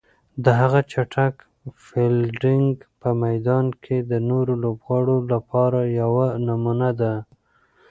[0.43, 1.35] د هغه چټک
[1.85, 7.13] فیلډینګ په میدان کې د نورو لوبغاړو لپاره یوه نمونه ده.